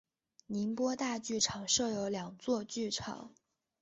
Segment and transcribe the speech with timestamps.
[0.47, 3.35] 宁波大剧院设有两座剧场。